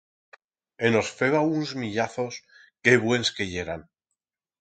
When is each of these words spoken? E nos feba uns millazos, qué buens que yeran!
E 0.85 0.87
nos 0.93 1.07
feba 1.17 1.39
uns 1.57 1.69
millazos, 1.81 2.33
qué 2.83 2.93
buens 3.03 3.27
que 3.35 3.45
yeran! 3.53 3.81